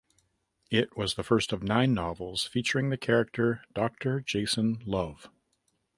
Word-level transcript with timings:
It 0.71 0.97
was 0.97 1.13
the 1.13 1.21
first 1.21 1.53
of 1.53 1.61
nine 1.61 1.93
novels 1.93 2.47
featuring 2.47 2.89
the 2.89 2.97
character 2.97 3.61
Doctor 3.75 4.19
Jason 4.19 4.81
Love. 4.83 5.29